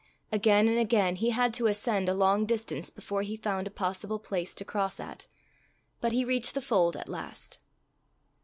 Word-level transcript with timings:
Again 0.31 0.67
and 0.67 0.79
again 0.79 1.17
he 1.17 1.29
had 1.29 1.53
to 1.53 1.67
ascend 1.67 2.09
a 2.09 2.15
long 2.15 2.47
distance 2.47 2.89
before 2.89 3.21
he 3.21 3.37
found 3.37 3.67
a 3.67 3.69
possible 3.69 4.17
place 4.17 4.55
to 4.55 4.65
cross 4.65 4.99
at; 4.99 5.27
but 5.99 6.11
he 6.11 6.25
reached 6.25 6.55
the 6.55 6.59
fold 6.61 6.97
at 6.97 7.07
last. 7.07 7.59